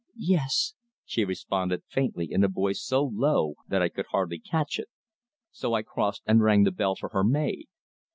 [0.17, 0.73] "Yes,"
[1.05, 4.89] she responded faintly in a voice so low that I could hardly catch it.
[5.51, 7.67] So I crossed and rang the bell for her maid.